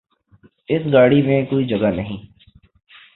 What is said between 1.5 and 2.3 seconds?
جگہ نہیں